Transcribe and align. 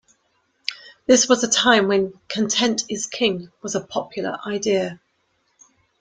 This 1.05 1.29
was 1.29 1.43
a 1.43 1.47
time 1.47 1.87
when 1.87 2.13
"content 2.27 2.85
is 2.89 3.05
king" 3.05 3.51
was 3.61 3.75
a 3.75 3.85
popular 3.85 4.39
idea. 4.47 4.99